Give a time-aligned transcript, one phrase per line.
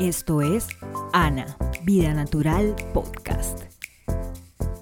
[0.00, 0.68] Esto es
[1.12, 3.60] Ana, Vida Natural Podcast.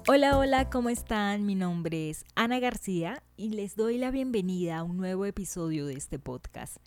[0.07, 1.45] Hola, hola, ¿cómo están?
[1.45, 5.95] Mi nombre es Ana García y les doy la bienvenida a un nuevo episodio de
[5.95, 6.77] este podcast.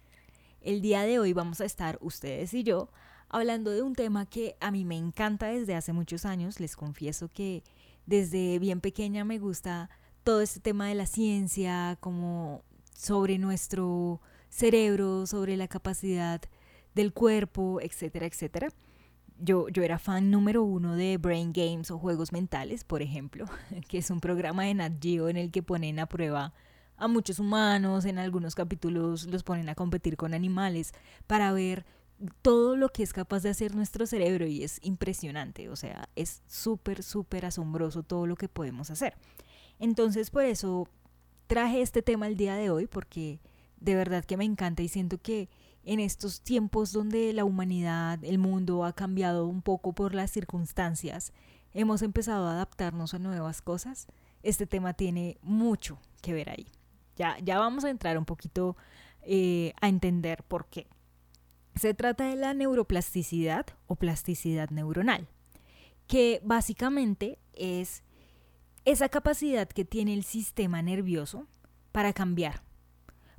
[0.62, 2.90] El día de hoy vamos a estar ustedes y yo
[3.28, 6.60] hablando de un tema que a mí me encanta desde hace muchos años.
[6.60, 7.62] Les confieso que
[8.06, 9.90] desde bien pequeña me gusta
[10.24, 12.64] todo este tema de la ciencia, como
[12.96, 16.40] sobre nuestro cerebro, sobre la capacidad
[16.94, 18.68] del cuerpo, etcétera, etcétera.
[19.38, 23.46] Yo, yo era fan número uno de Brain Games o Juegos Mentales, por ejemplo,
[23.88, 26.54] que es un programa de Nat Geo en el que ponen a prueba
[26.96, 30.92] a muchos humanos, en algunos capítulos los ponen a competir con animales
[31.26, 31.84] para ver
[32.42, 36.42] todo lo que es capaz de hacer nuestro cerebro y es impresionante, o sea, es
[36.46, 39.14] súper, súper asombroso todo lo que podemos hacer.
[39.78, 40.88] Entonces por eso
[41.46, 43.40] traje este tema el día de hoy porque
[43.80, 45.48] de verdad que me encanta y siento que
[45.84, 51.32] en estos tiempos donde la humanidad, el mundo ha cambiado un poco por las circunstancias,
[51.72, 54.06] hemos empezado a adaptarnos a nuevas cosas,
[54.42, 56.66] este tema tiene mucho que ver ahí.
[57.16, 58.76] Ya, ya vamos a entrar un poquito
[59.22, 60.86] eh, a entender por qué.
[61.76, 65.28] Se trata de la neuroplasticidad o plasticidad neuronal,
[66.06, 68.02] que básicamente es
[68.84, 71.46] esa capacidad que tiene el sistema nervioso
[71.90, 72.62] para cambiar,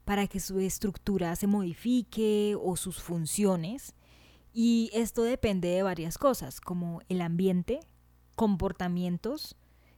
[0.05, 3.93] para que su estructura se modifique o sus funciones.
[4.53, 7.81] Y esto depende de varias cosas, como el ambiente,
[8.35, 9.57] comportamientos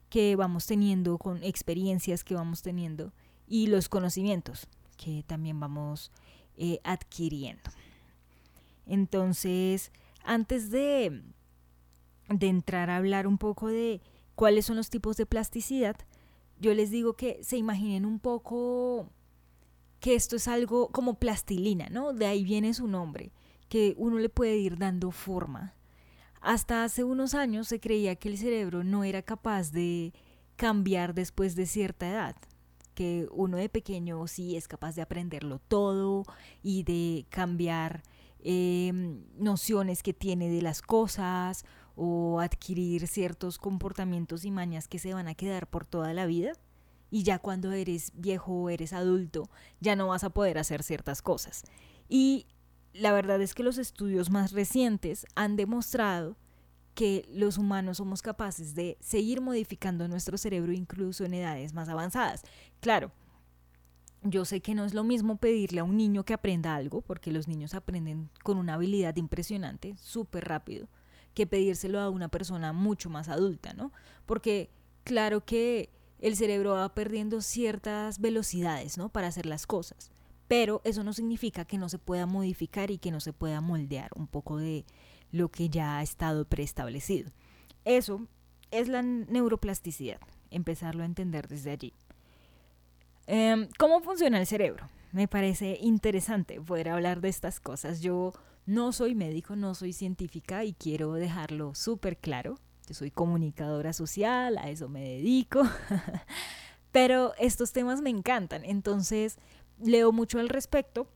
[0.10, 3.14] que vamos teniendo, con experiencias que vamos teniendo
[3.48, 6.12] y los conocimientos que también vamos
[6.56, 7.70] eh, adquiriendo.
[8.86, 9.92] Entonces,
[10.24, 11.24] antes de,
[12.30, 14.02] de entrar a hablar un poco de
[14.36, 15.98] cuáles son los tipos de plasticidad,
[16.60, 19.12] yo les digo que se imaginen un poco
[20.00, 22.14] que esto es algo como plastilina, ¿no?
[22.14, 23.32] De ahí viene su nombre,
[23.70, 25.74] que uno le puede ir dando forma.
[26.42, 30.14] Hasta hace unos años se creía que el cerebro no era capaz de
[30.56, 32.36] cambiar después de cierta edad,
[32.94, 36.24] que uno de pequeño sí es capaz de aprenderlo todo
[36.64, 38.04] y de cambiar
[38.40, 45.14] em, nociones que tiene de las cosas o adquirir ciertos comportamientos y mañas que se
[45.14, 46.54] van a quedar por toda la vida
[47.10, 51.22] y ya cuando eres viejo o eres adulto ya no vas a poder hacer ciertas
[51.22, 51.64] cosas.
[52.10, 52.48] Y
[52.94, 56.36] la verdad es que los estudios más recientes han demostrado
[56.96, 62.42] que los humanos somos capaces de seguir modificando nuestro cerebro incluso en edades más avanzadas.
[62.80, 63.12] Claro,
[64.24, 67.32] yo sé que no es lo mismo pedirle a un niño que aprenda algo, porque
[67.32, 70.88] los niños aprenden con una habilidad impresionante, súper rápido,
[71.36, 73.92] que pedírselo a una persona mucho más adulta, ¿no?
[74.26, 74.72] Porque
[75.04, 79.10] claro que el cerebro va perdiendo ciertas velocidades, ¿no?
[79.10, 80.12] Para hacer las cosas.
[80.48, 84.12] Pero eso no significa que no se pueda modificar y que no se pueda moldear
[84.16, 84.86] un poco de
[85.32, 87.32] lo que ya ha estado preestablecido.
[87.84, 88.28] Eso
[88.72, 90.20] es la neuroplasticidad,
[90.50, 91.94] empezarlo a entender desde allí.
[93.28, 94.90] Em, ¿Cómo funciona el cerebro?
[95.12, 98.02] Me parece interesante poder hablar de estas cosas.
[98.02, 98.34] Yo
[98.66, 102.60] no soy médico, no soy científica y quiero dejarlo súper claro.
[102.88, 105.62] Yo soy comunicadora social, a eso me dedico.
[106.92, 109.38] Pero estos temas me encantan, entonces
[109.80, 111.08] leo mucho al respecto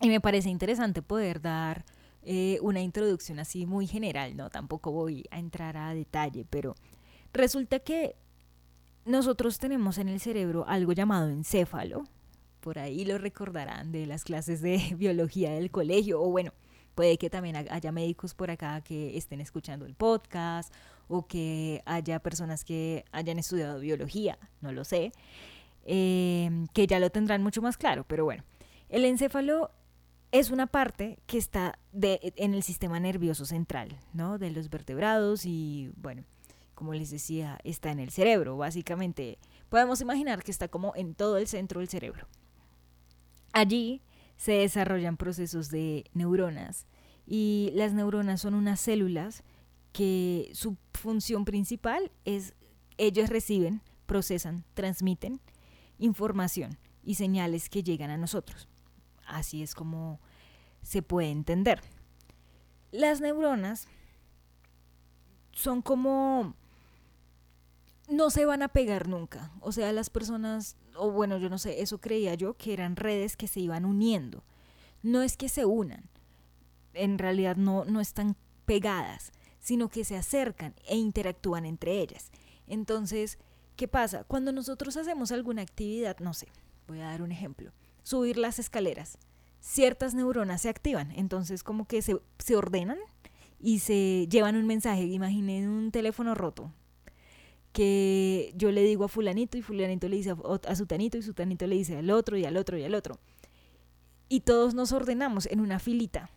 [0.00, 1.84] y me parece interesante poder dar
[2.22, 4.50] eh, una introducción así muy general, ¿no?
[4.50, 6.74] Tampoco voy a entrar a detalle, pero
[7.32, 8.14] resulta que
[9.04, 12.04] nosotros tenemos en el cerebro algo llamado encéfalo,
[12.60, 16.52] por ahí lo recordarán de las clases de biología del colegio, o bueno,
[16.94, 20.72] Puede que también haya médicos por acá que estén escuchando el podcast
[21.08, 25.12] o que haya personas que hayan estudiado biología, no lo sé,
[25.84, 28.44] em, que ya lo tendrán mucho más claro, pero bueno,
[28.88, 29.70] el encéfalo
[30.32, 34.38] es una parte que está de, en el sistema nervioso central, ¿no?
[34.38, 36.24] De los vertebrados y bueno,
[36.74, 39.38] como les decía, está en el cerebro, básicamente.
[39.68, 42.26] Podemos imaginar que está como en todo el centro del cerebro.
[43.52, 44.00] Allí
[44.42, 46.88] se desarrollan procesos de neuronas
[47.24, 49.44] y las neuronas son unas células
[49.92, 52.54] que su función principal es
[52.98, 55.40] ellos reciben, procesan, transmiten
[55.98, 58.66] información y señales que llegan a nosotros.
[59.28, 60.18] Así es como
[60.82, 61.80] se puede entender.
[62.90, 63.86] Las neuronas
[65.52, 66.56] son como
[68.08, 69.52] no se van a pegar nunca.
[69.60, 73.36] O sea, las personas, o bueno, yo no sé, eso creía yo, que eran redes
[73.36, 74.44] que se iban uniendo.
[75.02, 76.08] No es que se unan,
[76.94, 78.36] en realidad no, no están
[78.66, 82.30] pegadas, sino que se acercan e interactúan entre ellas.
[82.66, 83.38] Entonces,
[83.76, 84.24] ¿qué pasa?
[84.24, 86.48] Cuando nosotros hacemos alguna actividad, no sé,
[86.86, 87.72] voy a dar un ejemplo,
[88.02, 89.18] subir las escaleras.
[89.60, 91.12] ciertas neuronas se activan.
[91.12, 92.98] Entonces como que se, se ordenan
[93.60, 95.04] y se llevan un mensaje.
[95.04, 96.72] Imaginen un teléfono roto.
[97.72, 100.36] Que yo le digo a fulanito y fulanito le dice a,
[100.68, 103.18] a sutanito y sutanito le dice al otro y al otro y al otro.
[104.28, 106.30] Y todos nos ordenamos en una filita.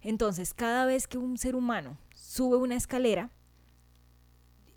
[0.00, 3.30] Entonces, cada vez que un ser humano sube una escalera,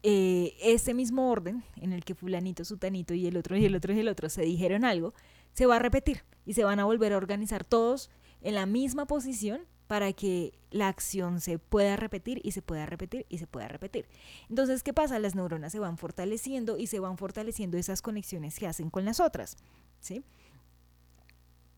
[0.08, 3.92] eh, ese mismo orden en el que fulanito, sutanito y el otro y el otro
[3.92, 5.16] y el otro se dijeron algo,
[5.54, 8.12] se va a repetir y se van a volver a organizar todos
[8.42, 13.26] en la misma posición para que la acción se pueda repetir y se pueda repetir
[13.30, 14.08] y se pueda repetir.
[14.50, 15.20] Entonces, ¿qué pasa?
[15.20, 19.20] Las neuronas se van fortaleciendo y se van fortaleciendo esas conexiones que hacen con las
[19.20, 19.58] otras,
[20.00, 20.24] ¿sí?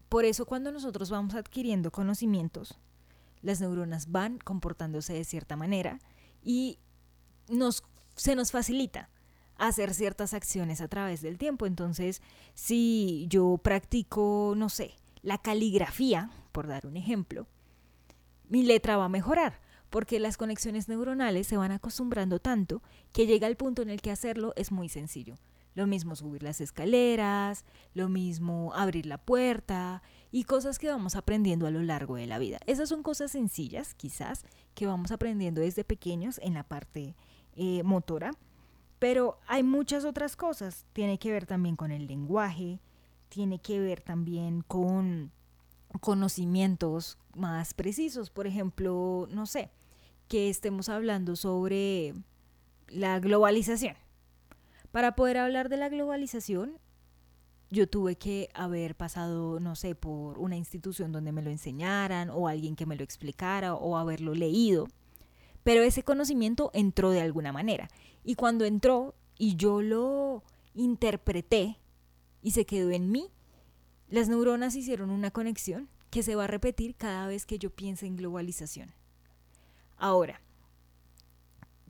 [0.09, 2.77] Por eso cuando nosotros vamos adquiriendo conocimientos,
[3.42, 6.00] las neuronas van comportándose de cierta manera
[6.44, 6.80] y
[7.50, 7.83] nos
[8.15, 9.09] se nos facilita
[9.57, 11.65] hacer ciertas acciones a través del tiempo.
[11.65, 12.21] Entonces,
[12.54, 17.48] si yo practico, no sé, la caligrafía, por dar un ejemplo,
[18.50, 19.60] mi letra va a mejorar,
[19.90, 22.82] porque las conexiones neuronales se van acostumbrando tanto
[23.14, 25.38] que llega el punto en el que hacerlo es muy sencillo.
[25.76, 27.64] Lo mismo subir las escaleras,
[27.94, 30.02] lo mismo abrir la puerta
[30.32, 32.58] y cosas que vamos aprendiendo a lo largo de la vida.
[32.66, 37.16] Esas son cosas sencillas, quizás, que vamos aprendiendo desde pequeños en la parte
[37.56, 38.32] eh, motora,
[38.98, 40.88] pero hay muchas otras cosas.
[40.94, 42.80] Tiene que ver también con el lenguaje,
[43.30, 45.32] tiene que ver también con
[46.02, 48.30] conocimientos más precisos.
[48.30, 49.69] Por ejemplo, no sé,
[50.28, 52.13] que estemos hablando sobre
[52.88, 53.95] la globalización.
[54.92, 56.80] Para poder hablar de la globalización,
[57.69, 62.48] yo tuve que haber pasado, no sé, por una institución donde me lo enseñaran o
[62.48, 64.88] alguien que me lo explicara o haberlo leído
[65.68, 67.90] pero ese conocimiento entró de alguna manera.
[68.24, 70.42] Y cuando entró y yo lo
[70.74, 71.78] interpreté
[72.42, 73.31] y se quedó en mí,
[74.07, 78.06] las neuronas hicieron una conexión que se va a repetir cada vez que yo piense
[78.06, 78.94] en globalización.
[79.98, 80.42] Ahora,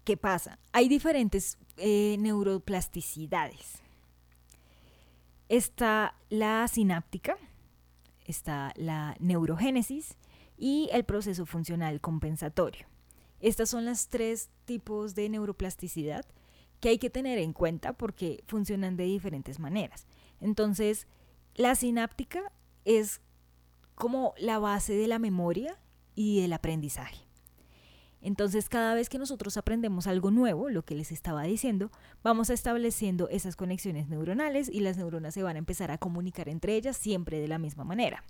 [0.04, 0.60] ¿qué pasa?
[0.72, 3.82] Hay diferentes eh, neuroplasticidades.
[5.50, 7.38] Está la sináptica,
[8.26, 10.18] está la neurogénesis
[10.58, 12.88] y el proceso funcional compensatorio.
[13.40, 16.26] Estas son las tres tipos de neuroplasticidad
[16.80, 20.06] que hay que tener en cuenta porque funcionan de diferentes maneras.
[20.42, 21.08] Entonces,
[21.56, 22.52] la sináptica
[22.86, 23.22] es
[23.98, 25.78] como la base de la memoria
[26.16, 27.18] y del aprendizaje.
[28.22, 31.92] Entonces, cada vez que nosotros aprendemos algo nuevo, lo que les estaba diciendo,
[32.24, 36.76] vamos estableciendo esas conexiones neuronales y las neuronas se van a empezar a comunicar entre
[36.76, 38.24] ellas siempre de la misma manera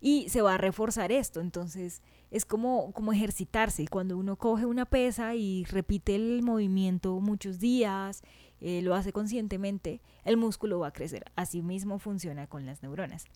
[0.00, 1.40] y se va a reforzar esto.
[1.40, 3.86] Entonces es como, como ejercitarse.
[3.88, 8.22] Cuando uno coge una pesa y repite el movimiento muchos días,
[8.60, 11.24] eh, lo hace conscientemente, el músculo va a crecer.
[11.36, 13.26] Así mismo funciona con las neuronas.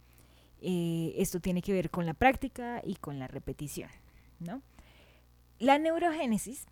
[0.60, 3.90] Eh, esto tiene que ver con la práctica y con la repetición.
[4.38, 4.62] ¿no?
[5.58, 6.66] La neurogénesis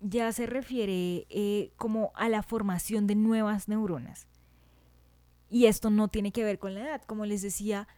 [0.00, 4.26] ya se refiere eh, como a la formación de nuevas neuronas.
[5.50, 7.02] Y esto no tiene que ver con la edad.
[7.06, 7.88] Como les decía,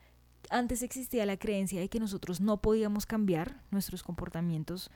[0.51, 4.91] antes existía la creencia de que nosotros no podíamos cambiar nuestros comportamientos.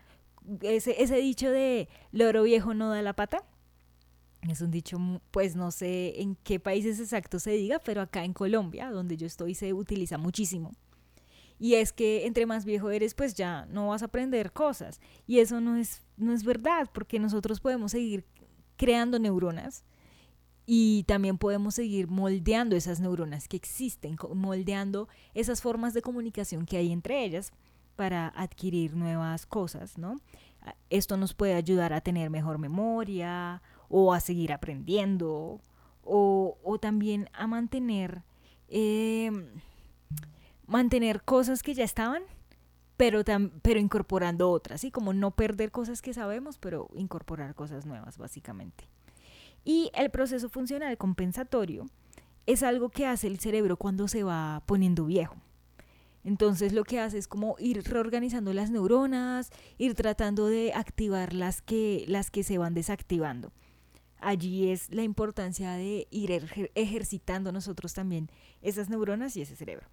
[0.62, 3.44] Ese, ese dicho de loro viejo no da la pata.
[4.48, 4.98] Es un dicho,
[5.31, 9.26] pues no sé en qué países exactos se diga, pero acá en Colombia, donde yo
[9.26, 10.72] estoy, se utiliza muchísimo.
[11.58, 14.98] Y es que entre más viejo eres, pues ya no vas a aprender cosas.
[15.26, 18.24] Y eso no es, no es verdad, porque nosotros podemos seguir
[18.76, 19.84] creando neuronas
[20.65, 26.79] y también podemos seguir moldeando esas neuronas que existen, moldeando esas formas de comunicación que
[26.79, 27.53] hay entre ellas
[27.94, 30.17] para adquirir nuevas cosas, ¿no?
[30.88, 33.60] Esto nos puede ayudar a tener mejor memoria
[33.91, 35.61] o a seguir aprendiendo
[36.03, 38.23] o, también a mantener,
[38.69, 39.47] em,
[40.67, 42.23] mantener cosas que ya estaban,
[42.97, 43.23] pero,
[43.63, 44.91] pero incorporando otras, ¿sí?
[44.91, 48.89] Como no perder cosas que sabemos, pero incorporar cosas nuevas, básicamente.
[49.65, 51.87] Y el proceso funcional compensatorio
[52.47, 55.37] es algo que hace el cerebro cuando se va poniendo viejo.
[56.25, 61.63] Entonces lo que hace es como ir reorganizando las neuronas, ir tratando de activar las
[61.63, 63.53] que, las que se van desactivando.
[64.20, 69.86] Allí es la importancia de ir ejercitando nosotros también esas neuronas y ese cerebro.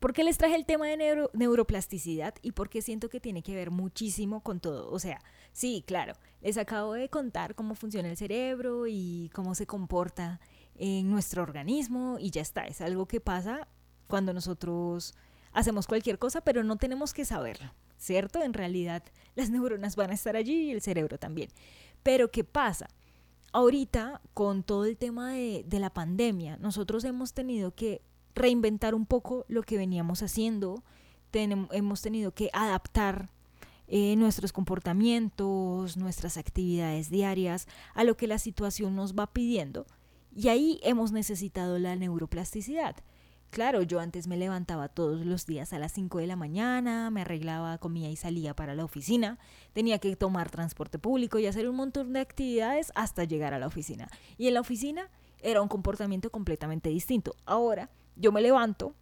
[0.00, 3.54] ¿Por qué les traje el tema de neuroplasticidad y por qué siento que tiene que
[3.54, 4.90] ver muchísimo con todo?
[4.90, 5.18] O sea,
[5.52, 6.12] sí, claro,
[6.42, 10.40] les acabo de contar cómo funciona el cerebro y cómo se comporta
[10.76, 13.66] en nuestro organismo y ya está, es algo que pasa
[14.06, 15.14] cuando nosotros
[15.52, 18.42] hacemos cualquier cosa, pero no tenemos que saberlo, ¿cierto?
[18.42, 19.02] En realidad
[19.36, 21.48] las neuronas van a estar allí y el cerebro también.
[22.02, 22.88] Pero ¿qué pasa?
[23.54, 28.02] Ahorita, con todo el tema de, la pandemia, nosotros hemos tenido que
[28.34, 30.82] reinventar un poco lo que veníamos haciendo,
[31.32, 33.30] hemos tenido que adaptar
[33.86, 39.86] eh, nuestros comportamientos, nuestras actividades diarias a lo que la situación nos va pidiendo.
[40.34, 42.96] Y ahí hemos necesitado la neuroplasticidad.
[43.50, 47.20] Claro, yo antes me levantaba todos los días a las 5 de la mañana, me
[47.20, 49.38] arreglaba, comía y salía para la oficina,
[49.72, 53.68] tenía que tomar transporte público y hacer un montón de actividades hasta llegar a la
[53.68, 54.08] oficina.
[54.38, 55.08] Y en la oficina
[55.40, 57.36] era un comportamiento completamente distinto.
[57.46, 58.94] Ahora yo me levanto,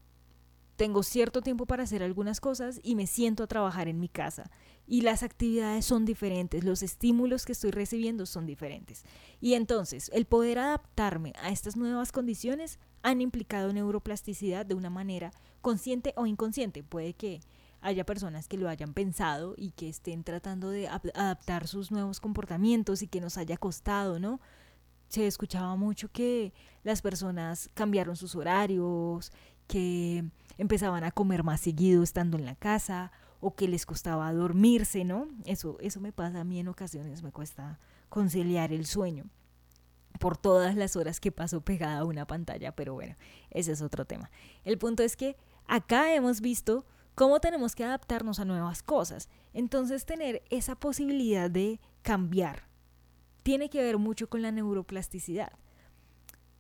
[0.76, 4.50] tengo cierto tiempo para hacer algunas cosas y me siento a trabajar en mi casa.
[4.86, 9.04] Y las actividades son diferentes, los estímulos que estoy recibiendo son diferentes.
[9.40, 15.32] Y entonces, el poder adaptarme a estas nuevas condiciones han implicado neuroplasticidad de una manera
[15.60, 16.82] consciente o inconsciente.
[16.82, 17.40] Puede que
[17.80, 23.02] haya personas que lo hayan pensado y que estén tratando de adaptar sus nuevos comportamientos
[23.02, 24.40] y que nos haya costado, ¿no?
[25.08, 26.54] Se escuchaba mucho que
[26.84, 29.32] las personas cambiaron sus horarios,
[29.66, 30.24] que
[30.58, 35.28] empezaban a comer más seguido estando en la casa o que les costaba dormirse, ¿no?
[35.44, 37.78] Eso, eso me pasa a mí en ocasiones, me cuesta
[38.08, 39.26] conciliar el sueño
[40.18, 43.16] por todas las horas que paso pegada a una pantalla, pero bueno,
[43.50, 44.30] ese es otro tema.
[44.64, 49.28] El punto es que acá hemos visto cómo tenemos que adaptarnos a nuevas cosas.
[49.52, 52.68] Entonces tener esa posibilidad de cambiar
[53.42, 55.52] tiene que ver mucho con la neuroplasticidad.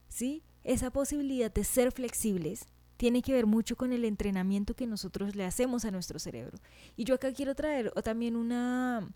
[0.08, 0.42] ¿Sí?
[0.64, 2.66] Esa posibilidad de ser flexibles
[2.96, 6.58] tiene que ver mucho con el entrenamiento que nosotros le hacemos a nuestro cerebro.
[6.96, 9.08] Y yo acá quiero traer también una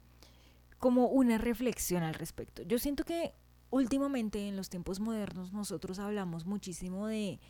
[0.78, 2.62] como una reflexión al respecto.
[2.62, 3.32] Yo siento que
[3.70, 7.40] últimamente en los tiempos modernos nosotros hablamos muchísimo de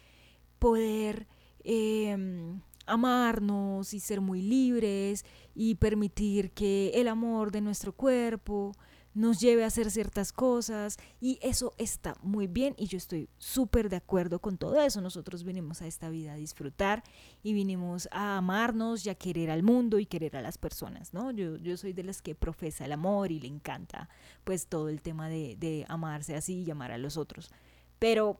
[0.58, 1.26] poder
[1.64, 8.72] em, amarnos y ser muy libres y permitir que el amor de nuestro cuerpo
[9.16, 13.88] nos lleve a hacer ciertas cosas y eso está muy bien y yo estoy súper
[13.88, 15.00] de acuerdo con todo eso.
[15.00, 17.02] Nosotros vinimos a esta vida a disfrutar
[17.42, 21.30] y vinimos a amarnos y a querer al mundo y querer a las personas, ¿no?
[21.30, 24.10] Yo, yo soy de las que profesa el amor y le encanta
[24.44, 27.50] pues todo el tema de, de amarse así y amar a los otros.
[27.98, 28.38] Pero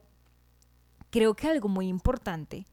[1.09, 2.67] creo que algo muy importante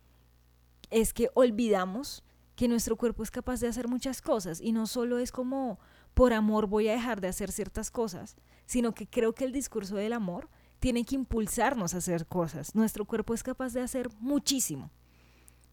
[0.91, 2.23] es que olvidamos
[2.55, 5.79] que nuestro cuerpo es capaz de hacer muchas cosas y no solo es como
[6.14, 9.97] por amor voy a dejar de hacer ciertas cosas, sino que creo que el discurso
[9.97, 12.75] del amor tiene que impulsarnos a hacer cosas.
[12.75, 14.90] Nuestro cuerpo es capaz de hacer muchísimo.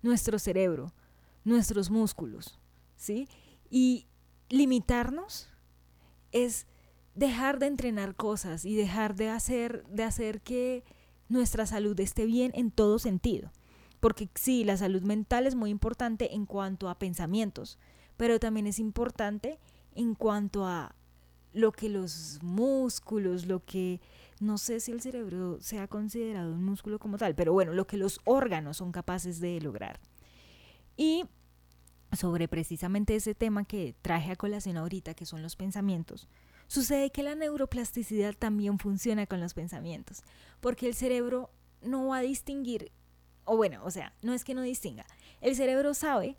[0.01, 0.93] Nuestro cerebro,
[1.43, 2.59] nuestros músculos,
[2.95, 3.27] ¿sí?
[3.69, 4.07] Y
[4.49, 5.47] limitarnos
[6.31, 6.65] es
[7.13, 10.83] dejar de entrenar cosas y dejar de hacer, de hacer que
[11.29, 13.51] nuestra salud esté bien en todo sentido.
[13.99, 17.77] Porque sí, la salud mental es muy importante en cuanto a pensamientos,
[18.17, 19.59] pero también es importante
[19.95, 20.95] en cuanto a
[21.53, 23.99] lo que los músculos, lo que
[24.39, 27.97] no sé si el cerebro sea considerado un músculo como tal, pero bueno, lo que
[27.97, 29.99] los órganos son capaces de lograr.
[30.97, 31.25] Y
[32.13, 36.27] sobre precisamente ese tema que traje a colación ahorita, que son los pensamientos,
[36.67, 40.23] sucede que la neuroplasticidad también funciona con los pensamientos,
[40.59, 42.91] porque el cerebro no va a distinguir,
[43.45, 45.05] o bueno, o sea, no es que no distinga,
[45.41, 46.37] el cerebro sabe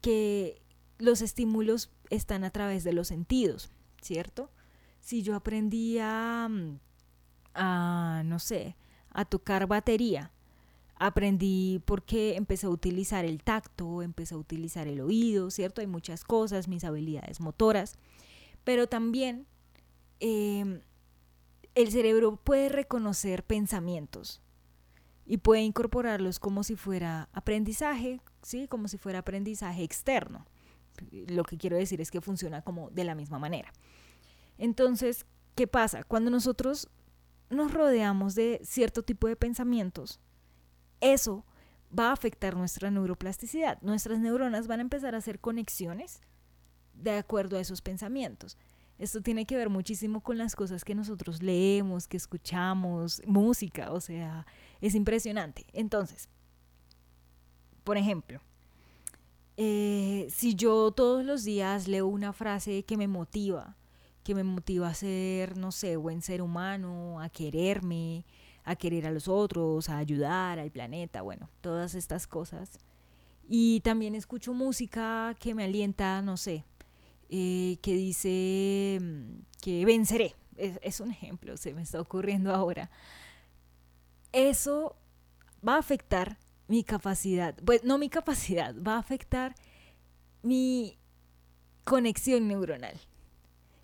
[0.00, 0.61] que
[1.02, 4.50] los estímulos están a través de los sentidos, ¿cierto?
[5.00, 6.78] Si yo aprendí a, mm,
[7.54, 8.76] a no sé,
[9.10, 10.30] a tocar batería,
[10.94, 15.80] aprendí porque empecé a utilizar el tacto, empecé a utilizar el oído, ¿cierto?
[15.80, 17.98] Hay muchas cosas, mis habilidades motoras,
[18.62, 19.46] pero también
[20.20, 20.82] em,
[21.74, 24.40] el cerebro puede reconocer pensamientos
[25.26, 28.68] y puede incorporarlos como si fuera aprendizaje, ¿sí?
[28.68, 30.46] Como si fuera aprendizaje externo
[31.10, 33.72] lo que quiero decir es que funciona como de la misma manera.
[34.58, 36.04] Entonces, ¿qué pasa?
[36.04, 36.88] Cuando nosotros
[37.50, 40.20] nos rodeamos de cierto tipo de pensamientos,
[41.00, 41.44] eso
[41.96, 43.80] va a afectar nuestra neuroplasticidad.
[43.82, 46.20] Nuestras neuronas van a empezar a hacer conexiones
[46.94, 48.56] de acuerdo a esos pensamientos.
[48.98, 54.00] Esto tiene que ver muchísimo con las cosas que nosotros leemos, que escuchamos, música, o
[54.00, 54.46] sea,
[54.80, 55.66] es impresionante.
[55.72, 56.28] Entonces,
[57.84, 58.40] por ejemplo,
[59.56, 63.76] eh, si yo todos los días leo una frase que me motiva,
[64.24, 68.24] que me motiva a ser, no sé, buen ser humano, a quererme,
[68.64, 72.78] a querer a los otros, a ayudar al planeta, bueno, todas estas cosas.
[73.48, 76.64] Y también escucho música que me alienta, no sé,
[77.28, 80.34] eh, que dice mm, que venceré.
[80.56, 82.90] es un ejemplo, se me está ocurriendo ahora.
[84.32, 84.96] Eso
[85.66, 86.38] va a afectar
[86.72, 89.54] mi capacidad, pues no mi capacidad, va a afectar
[90.42, 90.96] mi
[91.84, 92.98] conexión neuronal,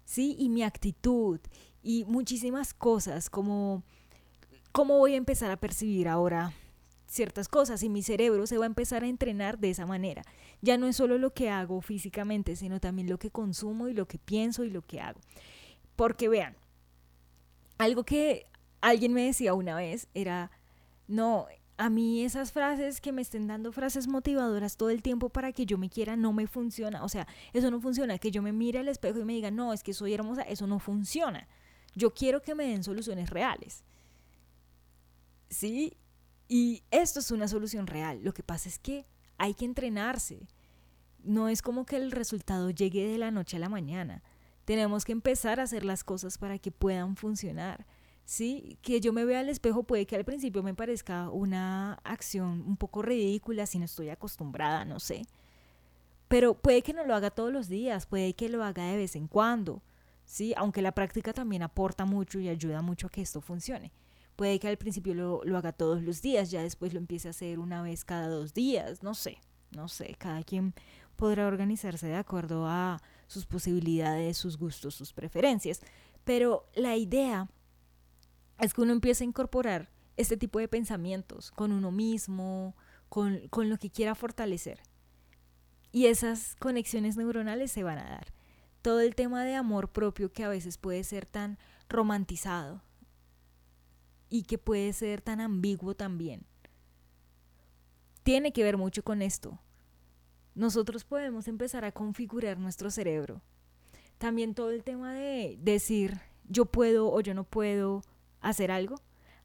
[0.06, 0.36] ¿sí?
[0.38, 1.38] Y mi actitud
[1.82, 3.82] y muchísimas cosas, como
[4.72, 6.54] cómo voy a empezar a percibir ahora
[7.06, 10.22] ciertas cosas y mi cerebro se va a empezar a entrenar de esa manera.
[10.62, 14.08] Ya no es solo lo que hago físicamente, sino también lo que consumo y lo
[14.08, 15.20] que pienso y lo que hago.
[15.94, 16.56] Porque vean,
[17.76, 18.46] algo que
[18.80, 20.50] alguien me decía una vez era,
[21.06, 25.52] no, a mí esas frases que me estén dando frases motivadoras todo el tiempo para
[25.52, 27.04] que yo me quiera no me funciona.
[27.04, 28.18] O sea, eso no funciona.
[28.18, 30.66] Que yo me mire al espejo y me diga, no, es que soy hermosa, eso
[30.66, 31.46] no funciona.
[31.94, 33.84] Yo quiero que me den soluciones reales.
[35.48, 35.96] ¿Sí?
[36.48, 38.20] Y esto es una solución real.
[38.24, 39.06] Lo que pasa es que
[39.38, 40.48] hay que entrenarse.
[41.22, 44.24] No es como que el resultado llegue de la noche a la mañana.
[44.64, 47.86] Tenemos que empezar a hacer las cosas para que puedan funcionar.
[48.28, 48.76] ¿Sí?
[48.82, 52.76] Que yo me vea al espejo puede que al principio me parezca una acción un
[52.76, 55.24] poco ridícula si no estoy acostumbrada, no sé.
[56.28, 59.16] Pero puede que no lo haga todos los días, puede que lo haga de vez
[59.16, 59.82] en cuando,
[60.26, 60.52] ¿sí?
[60.58, 63.92] Aunque la práctica también aporta mucho y ayuda mucho a que esto funcione.
[64.36, 67.30] Puede que al principio lo, lo haga todos los días, ya después lo empiece a
[67.30, 69.38] hacer una vez cada dos días, no sé,
[69.74, 70.74] no sé, cada quien
[71.16, 75.80] podrá organizarse de acuerdo a sus posibilidades, sus gustos, sus preferencias.
[76.24, 77.48] Pero la idea
[78.58, 82.76] es que uno empieza a incorporar este tipo de pensamientos con uno mismo,
[83.08, 84.80] con, con, lo que quiera fortalecer.
[85.92, 88.32] Y esas conexiones neuronales se van a dar.
[88.82, 92.82] Todo el tema de amor propio que a veces puede ser tan romantizado
[94.28, 96.46] y que puede ser tan ambiguo también,
[98.22, 99.58] tiene que ver mucho con esto.
[100.54, 103.40] Nosotros podemos empezar a configurar nuestro cerebro.
[104.18, 108.02] También todo el tema de decir yo puedo o yo no puedo,
[108.40, 108.96] hacer algo,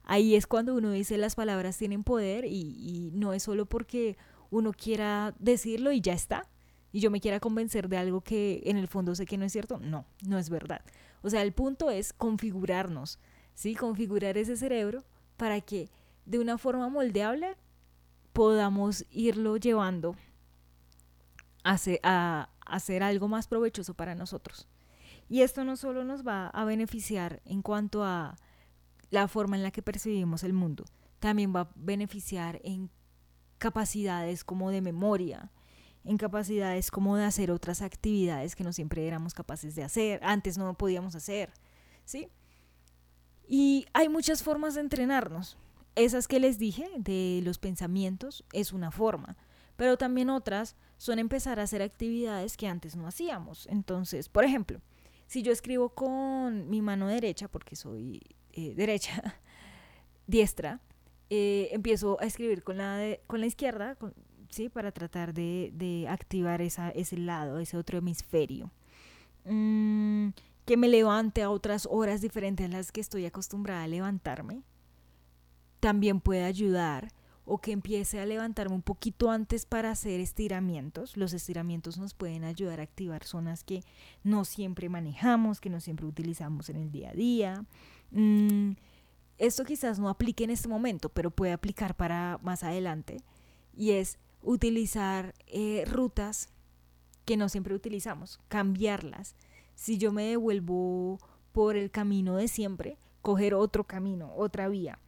[0.04, 4.16] ahí es cuando uno dice las palabras tienen poder y, no es solo porque
[4.50, 6.48] uno quiera decirlo y ya está,
[6.92, 9.52] y yo me quiera convencer de algo que en el fondo sé que no es
[9.52, 10.82] cierto, no, no es verdad.
[11.22, 13.18] O sea, el punto es configurarnos,
[13.54, 13.74] ¿sí?
[13.74, 15.02] Configurar ese cerebro
[15.36, 15.90] para que
[16.24, 17.56] de una forma moldeable
[18.32, 20.16] podamos irlo llevando
[21.64, 24.68] a, a hacer algo más provechoso para nosotros.
[25.28, 28.36] Y esto no solo nos va a beneficiar en cuanto a
[29.10, 30.84] la forma en la que percibimos el mundo.
[31.20, 32.90] También va a beneficiar en
[33.58, 35.50] capacidades como de memoria,
[36.04, 40.58] en capacidades como de hacer otras actividades que no siempre éramos capaces de hacer, antes
[40.58, 41.52] no podíamos hacer,
[42.04, 42.28] ¿sí?
[43.48, 45.56] Y hay muchas formas de entrenarnos.
[45.96, 49.36] Esas que les dije de los pensamientos es una forma,
[49.76, 53.66] pero también otras son empezar a hacer actividades que antes no hacíamos.
[53.68, 54.80] Entonces, por ejemplo,
[55.26, 58.20] si yo escribo con mi mano derecha, porque soy
[58.56, 59.40] eh, derecha,
[60.26, 60.80] diestra,
[61.30, 63.96] eh, empiezo a escribir con la, con la izquierda,
[64.48, 64.68] ¿sí?
[64.68, 68.70] Para tratar de, activar esa, ese lado, ese otro hemisferio.
[69.44, 70.28] Mm,
[70.64, 74.62] que me levante a otras horas diferentes a las que estoy acostumbrada a levantarme.
[75.80, 77.08] También puede ayudar
[77.44, 81.16] o que empiece a levantarme un poquito antes para hacer estiramientos.
[81.16, 83.82] Los estiramientos nos pueden ayudar a activar zonas que
[84.22, 87.64] no siempre manejamos, que no siempre utilizamos en el día a día.
[88.14, 88.72] Mm,
[89.38, 93.18] esto quizás no aplique en este momento, pero puede aplicar para más adelante.
[93.76, 96.48] Y es utilizar eh, rutas
[97.24, 99.34] que no siempre utilizamos, cambiarlas.
[99.74, 101.18] Si yo me devuelvo
[101.52, 105.00] por el camino de siempre, coger otro camino, otra vía.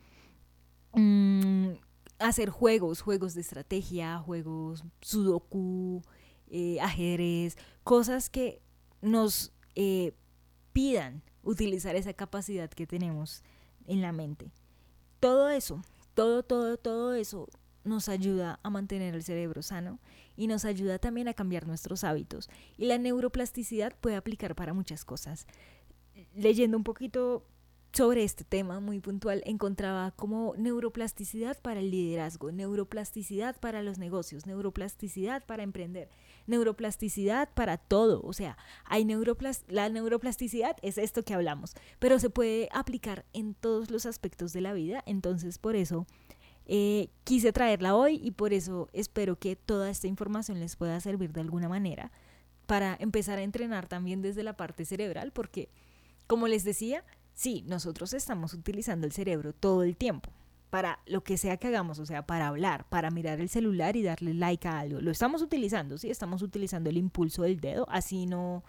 [0.92, 1.74] Mm,
[2.18, 6.02] hacer juegos, juegos de estrategia, juegos sudoku,
[6.48, 8.62] eh, ajedrez, cosas que
[9.02, 10.14] nos eh,
[10.72, 13.42] pidan utilizar esa capacidad que tenemos
[13.86, 14.50] en la mente.
[15.20, 15.82] Todo eso,
[16.14, 17.48] todo, todo, todo eso
[17.84, 20.00] nos ayuda a mantener el cerebro sano
[20.36, 22.50] y nos ayuda también a cambiar nuestros hábitos.
[22.76, 25.46] Y la neuroplasticidad puede aplicar para muchas cosas.
[26.34, 27.46] Leyendo un poquito
[27.96, 34.44] sobre este tema muy puntual encontraba como neuroplasticidad para el liderazgo, neuroplasticidad para los negocios,
[34.44, 36.10] neuroplasticidad para emprender,
[36.46, 38.20] neuroplasticidad para todo.
[38.22, 39.06] O sea, hay
[39.68, 44.60] la neuroplasticidad es esto que hablamos, pero se puede aplicar en todos los aspectos de
[44.60, 45.02] la vida.
[45.06, 46.06] Entonces, por eso
[46.66, 51.32] eh, quise traerla hoy y por eso espero que toda esta información les pueda servir
[51.32, 52.12] de alguna manera
[52.66, 55.70] para empezar a entrenar también desde la parte cerebral, porque,
[56.26, 57.02] como les decía,
[57.36, 60.30] Sí, nosotros estamos utilizando el cerebro todo el tiempo
[60.70, 64.02] para lo que sea que hagamos, o sea, para hablar, para mirar el celular y
[64.02, 65.02] darle like a algo.
[65.02, 68.64] Lo estamos utilizando, sí, estamos utilizando el impulso del dedo, así no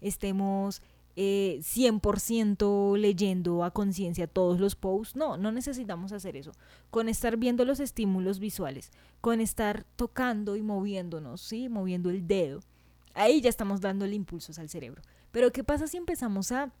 [0.00, 0.82] estemos
[1.16, 5.16] eh, 100% leyendo a conciencia todos los posts.
[5.16, 6.52] No, no necesitamos hacer eso.
[6.90, 11.68] Con estar viendo los estímulos visuales, con estar tocando y moviéndonos, ¿sí?
[11.68, 12.60] Moviendo el dedo.
[13.14, 15.02] Ahí ya estamos dando el impulso al cerebro.
[15.32, 16.72] Pero ¿qué pasa si empezamos a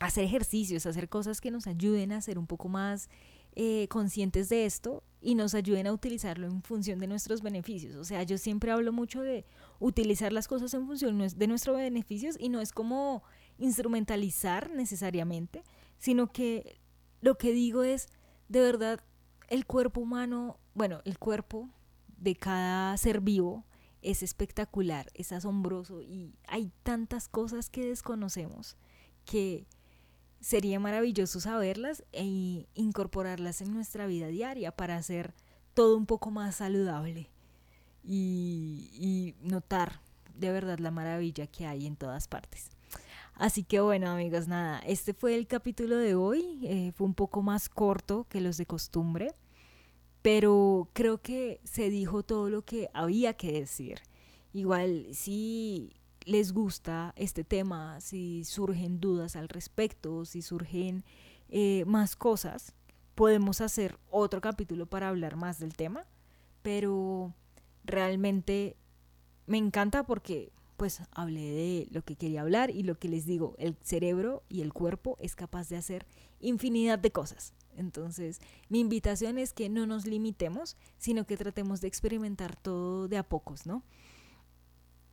[0.00, 3.08] hacer ejercicios, hacer cosas que nos ayuden a ser un poco más
[3.54, 7.96] eh, conscientes de esto, y nos ayuden a utilizarlo en función de nuestros beneficios.
[7.96, 9.44] O sea, yo siempre hablo mucho de
[9.78, 13.22] utilizar las cosas en función de nuestros beneficios y no es como
[13.58, 15.62] instrumentalizar necesariamente,
[15.98, 16.80] sino que
[17.20, 18.08] lo que digo es,
[18.48, 19.00] de verdad,
[19.48, 21.68] el cuerpo humano, bueno, el cuerpo
[22.16, 23.66] de cada ser vivo
[24.00, 28.76] es espectacular, es asombroso y hay tantas cosas que desconocemos
[29.26, 29.66] que
[30.40, 35.34] sería maravilloso saberlas e incorporarlas en nuestra vida diaria para hacer
[35.74, 37.28] todo un poco más saludable
[38.02, 40.00] y, notar
[40.34, 42.70] de verdad la maravilla que hay en todas partes.
[43.34, 47.42] Así que bueno amigos, nada, este fue el capítulo de hoy, eh, fue un poco
[47.42, 49.34] más corto que los de costumbre,
[50.22, 54.00] pero creo que se dijo todo lo que había que decir.
[54.52, 55.92] Igual si
[56.30, 61.04] les gusta este tema, si surgen dudas al respecto, si surgen
[61.48, 62.72] eh, más cosas,
[63.16, 66.06] podemos hacer otro capítulo para hablar más del tema,
[66.62, 67.34] pero
[67.84, 68.76] realmente
[69.46, 73.56] me encanta porque pues hablé de lo que quería hablar y lo que les digo,
[73.58, 76.06] el cerebro y el cuerpo es capaz de hacer
[76.38, 77.54] infinidad de cosas.
[77.76, 83.18] Entonces, mi invitación es que no nos limitemos, sino que tratemos de experimentar todo de
[83.18, 83.82] a pocos, ¿no?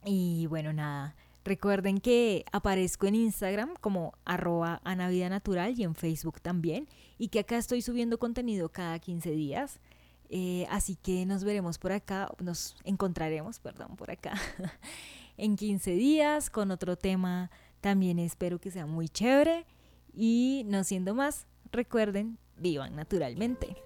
[0.10, 6.88] Y bueno, nada, recuerden que aparezco en Instagram como arroba natural y en Facebook también,
[7.18, 9.82] y que acá estoy subiendo contenido cada 15 días.
[10.30, 14.34] Eh, así que nos veremos por acá, nos encontraremos, perdón, por acá
[15.38, 17.50] en 15 días con otro tema
[17.82, 19.66] también espero que sea muy chévere
[20.14, 23.78] y no siendo más, recuerden, vivan naturalmente.